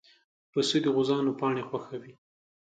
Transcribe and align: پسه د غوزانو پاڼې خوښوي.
پسه 0.51 0.77
د 0.83 0.85
غوزانو 0.95 1.37
پاڼې 1.39 1.63
خوښوي. 1.69 2.13